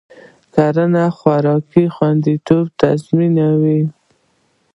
[0.53, 3.81] کرنه خوراکي خوندیتوب تضمینوي.